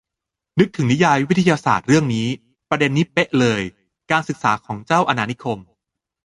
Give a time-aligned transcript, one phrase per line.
[0.59, 2.27] นึกถึงนิยายวิทยาศาสตร์เรื่องนี้
[2.69, 3.61] ประเด็นนี้เป๊ะเลย
[4.11, 5.59] การศึกษาของเจ้าอาณานิคม